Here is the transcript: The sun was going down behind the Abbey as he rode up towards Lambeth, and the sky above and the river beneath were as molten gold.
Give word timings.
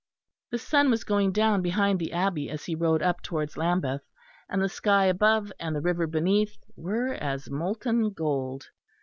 The 0.49 0.57
sun 0.57 0.89
was 0.89 1.03
going 1.03 1.31
down 1.31 1.61
behind 1.61 1.99
the 1.99 2.11
Abbey 2.11 2.49
as 2.49 2.65
he 2.65 2.73
rode 2.73 3.03
up 3.03 3.21
towards 3.21 3.55
Lambeth, 3.55 4.01
and 4.49 4.59
the 4.59 4.67
sky 4.67 5.05
above 5.05 5.53
and 5.59 5.75
the 5.75 5.79
river 5.79 6.07
beneath 6.07 6.57
were 6.75 7.13
as 7.13 7.51
molten 7.51 8.09
gold. 8.11 8.71